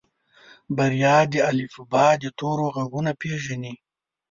بريا 0.75 1.17
د 1.31 1.33
الفبا 1.51 2.07
د 2.21 2.23
تورو 2.39 2.65
غږونه 2.75 3.11
پېژني. 3.21 3.73